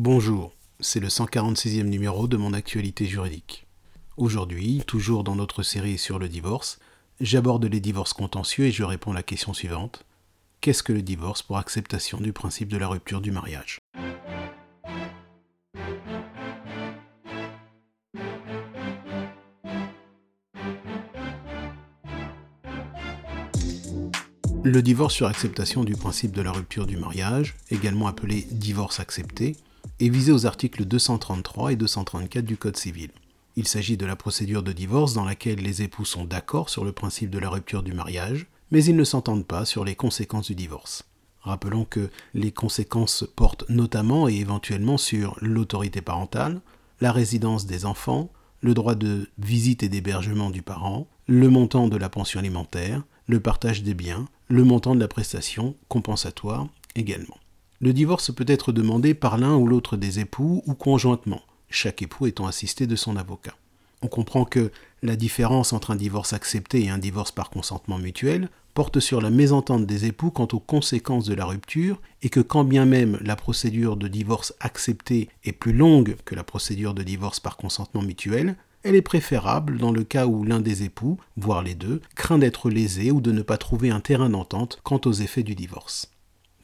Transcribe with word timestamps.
Bonjour, 0.00 0.54
c'est 0.78 1.00
le 1.00 1.08
146e 1.08 1.82
numéro 1.82 2.28
de 2.28 2.36
mon 2.36 2.52
actualité 2.52 3.04
juridique. 3.06 3.66
Aujourd'hui, 4.16 4.80
toujours 4.86 5.24
dans 5.24 5.34
notre 5.34 5.64
série 5.64 5.98
sur 5.98 6.20
le 6.20 6.28
divorce, 6.28 6.78
j'aborde 7.20 7.64
les 7.64 7.80
divorces 7.80 8.12
contentieux 8.12 8.66
et 8.66 8.70
je 8.70 8.84
réponds 8.84 9.10
à 9.10 9.14
la 9.16 9.24
question 9.24 9.52
suivante. 9.52 10.04
Qu'est-ce 10.60 10.84
que 10.84 10.92
le 10.92 11.02
divorce 11.02 11.42
pour 11.42 11.58
acceptation 11.58 12.20
du 12.20 12.32
principe 12.32 12.68
de 12.68 12.76
la 12.76 12.86
rupture 12.86 13.20
du 13.20 13.32
mariage? 13.32 13.80
Le 24.62 24.80
divorce 24.80 25.14
sur 25.14 25.26
acceptation 25.26 25.82
du 25.82 25.96
principe 25.96 26.30
de 26.30 26.42
la 26.42 26.52
rupture 26.52 26.86
du 26.86 26.96
mariage, 26.96 27.56
également 27.72 28.06
appelé 28.06 28.46
divorce 28.52 29.00
accepté, 29.00 29.56
est 30.00 30.08
visé 30.08 30.32
aux 30.32 30.46
articles 30.46 30.84
233 30.84 31.72
et 31.72 31.76
234 31.76 32.44
du 32.44 32.56
Code 32.56 32.76
civil. 32.76 33.10
Il 33.56 33.66
s'agit 33.66 33.96
de 33.96 34.06
la 34.06 34.14
procédure 34.14 34.62
de 34.62 34.72
divorce 34.72 35.14
dans 35.14 35.24
laquelle 35.24 35.58
les 35.58 35.82
époux 35.82 36.04
sont 36.04 36.24
d'accord 36.24 36.70
sur 36.70 36.84
le 36.84 36.92
principe 36.92 37.30
de 37.30 37.38
la 37.38 37.50
rupture 37.50 37.82
du 37.82 37.92
mariage, 37.92 38.46
mais 38.70 38.84
ils 38.84 38.94
ne 38.94 39.04
s'entendent 39.04 39.46
pas 39.46 39.64
sur 39.64 39.84
les 39.84 39.96
conséquences 39.96 40.46
du 40.46 40.54
divorce. 40.54 41.08
Rappelons 41.40 41.84
que 41.84 42.10
les 42.34 42.52
conséquences 42.52 43.24
portent 43.34 43.68
notamment 43.68 44.28
et 44.28 44.34
éventuellement 44.34 44.98
sur 44.98 45.36
l'autorité 45.40 46.00
parentale, 46.00 46.60
la 47.00 47.10
résidence 47.10 47.66
des 47.66 47.84
enfants, 47.84 48.30
le 48.60 48.74
droit 48.74 48.94
de 48.94 49.28
visite 49.38 49.82
et 49.82 49.88
d'hébergement 49.88 50.50
du 50.50 50.62
parent, 50.62 51.08
le 51.26 51.48
montant 51.48 51.88
de 51.88 51.96
la 51.96 52.08
pension 52.08 52.38
alimentaire, 52.38 53.02
le 53.26 53.40
partage 53.40 53.82
des 53.82 53.94
biens, 53.94 54.26
le 54.48 54.64
montant 54.64 54.94
de 54.94 55.00
la 55.00 55.08
prestation 55.08 55.74
compensatoire 55.88 56.68
également. 56.94 57.36
Le 57.80 57.92
divorce 57.92 58.34
peut 58.34 58.44
être 58.48 58.72
demandé 58.72 59.14
par 59.14 59.38
l'un 59.38 59.54
ou 59.54 59.66
l'autre 59.66 59.96
des 59.96 60.18
époux 60.18 60.62
ou 60.66 60.74
conjointement, 60.74 61.42
chaque 61.70 62.02
époux 62.02 62.26
étant 62.26 62.48
assisté 62.48 62.88
de 62.88 62.96
son 62.96 63.16
avocat. 63.16 63.54
On 64.02 64.08
comprend 64.08 64.44
que 64.44 64.72
la 65.02 65.14
différence 65.14 65.72
entre 65.72 65.92
un 65.92 65.96
divorce 65.96 66.32
accepté 66.32 66.84
et 66.84 66.90
un 66.90 66.98
divorce 66.98 67.30
par 67.30 67.50
consentement 67.50 67.98
mutuel 67.98 68.48
porte 68.74 68.98
sur 68.98 69.20
la 69.20 69.30
mésentente 69.30 69.86
des 69.86 70.06
époux 70.06 70.32
quant 70.32 70.48
aux 70.52 70.58
conséquences 70.58 71.26
de 71.26 71.34
la 71.34 71.44
rupture 71.44 72.00
et 72.22 72.30
que 72.30 72.40
quand 72.40 72.64
bien 72.64 72.84
même 72.84 73.16
la 73.20 73.36
procédure 73.36 73.96
de 73.96 74.08
divorce 74.08 74.54
accepté 74.58 75.28
est 75.44 75.52
plus 75.52 75.72
longue 75.72 76.16
que 76.24 76.34
la 76.34 76.44
procédure 76.44 76.94
de 76.94 77.04
divorce 77.04 77.38
par 77.38 77.56
consentement 77.56 78.02
mutuel, 78.02 78.56
elle 78.82 78.96
est 78.96 79.02
préférable 79.02 79.78
dans 79.78 79.92
le 79.92 80.02
cas 80.02 80.26
où 80.26 80.42
l'un 80.42 80.60
des 80.60 80.82
époux, 80.82 81.18
voire 81.36 81.62
les 81.62 81.74
deux, 81.74 82.00
craint 82.16 82.38
d'être 82.38 82.70
lésé 82.70 83.12
ou 83.12 83.20
de 83.20 83.30
ne 83.30 83.42
pas 83.42 83.56
trouver 83.56 83.90
un 83.90 84.00
terrain 84.00 84.30
d'entente 84.30 84.80
quant 84.82 85.00
aux 85.04 85.12
effets 85.12 85.42
du 85.44 85.54
divorce. 85.54 86.10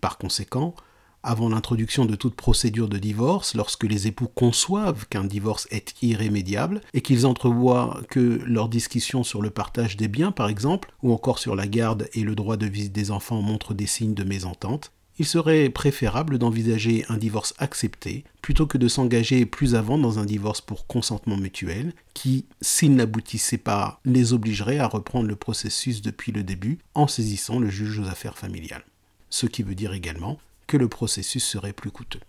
Par 0.00 0.18
conséquent, 0.18 0.74
avant 1.22 1.48
l'introduction 1.48 2.04
de 2.04 2.14
toute 2.14 2.34
procédure 2.34 2.88
de 2.88 2.98
divorce, 2.98 3.54
lorsque 3.54 3.84
les 3.84 4.06
époux 4.06 4.28
conçoivent 4.28 5.06
qu'un 5.08 5.24
divorce 5.24 5.68
est 5.70 5.94
irrémédiable 6.02 6.80
et 6.94 7.00
qu'ils 7.00 7.26
entrevoient 7.26 8.00
que 8.08 8.40
leur 8.44 8.68
discussion 8.68 9.22
sur 9.22 9.42
le 9.42 9.50
partage 9.50 9.96
des 9.96 10.08
biens, 10.08 10.32
par 10.32 10.48
exemple, 10.48 10.92
ou 11.02 11.12
encore 11.12 11.38
sur 11.38 11.54
la 11.54 11.66
garde 11.66 12.08
et 12.14 12.22
le 12.22 12.34
droit 12.34 12.56
de 12.56 12.66
visite 12.66 12.92
des 12.92 13.10
enfants 13.10 13.42
montrent 13.42 13.74
des 13.74 13.86
signes 13.86 14.14
de 14.14 14.24
mésentente, 14.24 14.92
il 15.18 15.26
serait 15.26 15.68
préférable 15.68 16.38
d'envisager 16.38 17.04
un 17.08 17.18
divorce 17.18 17.54
accepté 17.58 18.24
plutôt 18.40 18.66
que 18.66 18.78
de 18.78 18.88
s'engager 18.88 19.44
plus 19.46 19.74
avant 19.74 19.98
dans 19.98 20.18
un 20.18 20.24
divorce 20.24 20.60
pour 20.60 20.86
consentement 20.86 21.36
mutuel 21.36 21.92
qui, 22.14 22.46
s'il 22.60 22.94
n'aboutissait 22.94 23.58
pas, 23.58 24.00
les 24.04 24.32
obligerait 24.32 24.78
à 24.78 24.86
reprendre 24.86 25.28
le 25.28 25.36
processus 25.36 26.02
depuis 26.02 26.32
le 26.32 26.42
début 26.42 26.78
en 26.94 27.06
saisissant 27.06 27.58
le 27.58 27.68
juge 27.68 27.98
aux 27.98 28.08
affaires 28.08 28.38
familiales. 28.38 28.84
Ce 29.28 29.46
qui 29.46 29.62
veut 29.62 29.74
dire 29.74 29.92
également 29.92 30.38
le 30.76 30.88
processus 30.88 31.44
serait 31.44 31.72
plus 31.72 31.90
coûteux. 31.90 32.20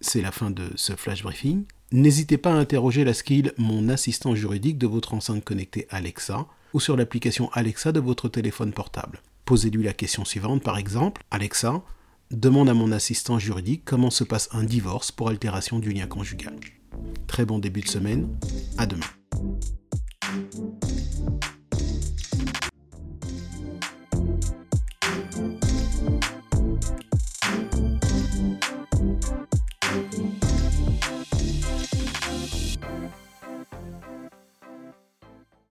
C'est 0.00 0.22
la 0.22 0.32
fin 0.32 0.50
de 0.50 0.70
ce 0.76 0.94
flash 0.94 1.22
briefing. 1.22 1.64
N'hésitez 1.92 2.38
pas 2.38 2.52
à 2.52 2.56
interroger 2.56 3.04
la 3.04 3.14
skill 3.14 3.52
Mon 3.58 3.88
assistant 3.88 4.34
juridique 4.34 4.78
de 4.78 4.86
votre 4.86 5.14
enceinte 5.14 5.44
connectée 5.44 5.86
Alexa 5.90 6.46
ou 6.72 6.80
sur 6.80 6.96
l'application 6.96 7.50
Alexa 7.52 7.92
de 7.92 8.00
votre 8.00 8.28
téléphone 8.28 8.72
portable. 8.72 9.20
Posez-lui 9.44 9.84
la 9.84 9.92
question 9.92 10.24
suivante 10.24 10.62
par 10.62 10.78
exemple 10.78 11.22
Alexa, 11.30 11.82
demande 12.30 12.68
à 12.68 12.74
mon 12.74 12.92
assistant 12.92 13.38
juridique 13.38 13.82
comment 13.84 14.10
se 14.10 14.24
passe 14.24 14.48
un 14.52 14.64
divorce 14.64 15.10
pour 15.10 15.28
altération 15.28 15.78
du 15.78 15.92
lien 15.92 16.06
conjugal. 16.06 16.56
Très 17.26 17.44
bon 17.44 17.58
début 17.58 17.80
de 17.80 17.88
semaine, 17.88 18.28
à 18.78 18.86
demain. 18.86 19.19